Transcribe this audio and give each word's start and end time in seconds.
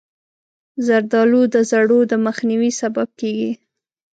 زردالو 0.85 1.41
د 1.53 1.55
زړو 1.71 1.99
د 2.11 2.13
مخنیوي 2.25 2.71
سبب 2.81 3.07
کېږي. 3.19 3.51